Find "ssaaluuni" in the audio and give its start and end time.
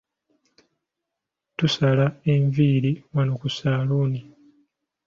3.51-4.19